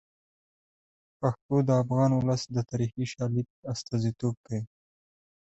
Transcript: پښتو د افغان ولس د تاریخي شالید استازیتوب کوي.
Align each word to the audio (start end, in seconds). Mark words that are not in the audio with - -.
پښتو 1.19 1.55
د 1.67 1.69
افغان 1.83 2.11
ولس 2.13 2.41
د 2.49 2.57
تاریخي 2.69 3.05
شالید 3.13 3.47
استازیتوب 3.73 4.35
کوي. 4.45 4.63